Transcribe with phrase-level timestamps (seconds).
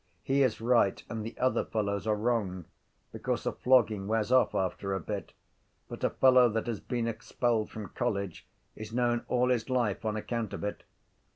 [0.23, 2.65] He is right and the other fellows are wrong
[3.11, 5.31] because a flogging wears off after a bit
[5.87, 10.15] but a fellow that has been expelled from college is known all his life on
[10.17, 10.81] account of it.